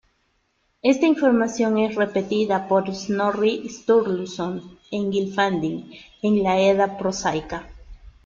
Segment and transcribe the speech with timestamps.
[0.81, 5.91] Esta información es repetida por Snorri Sturluson en "Gylfaginning",
[6.23, 7.69] en la "Edda prosaica".